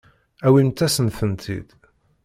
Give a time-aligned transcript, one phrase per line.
[0.47, 1.69] Awimt-asen-tent-id.